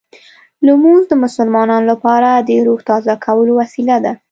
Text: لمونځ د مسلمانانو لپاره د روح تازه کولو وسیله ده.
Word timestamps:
لمونځ 0.65 1.01
د 1.07 1.13
مسلمانانو 1.23 1.85
لپاره 1.91 2.29
د 2.47 2.49
روح 2.67 2.79
تازه 2.89 3.13
کولو 3.25 3.51
وسیله 3.61 3.97
ده. 4.05 4.13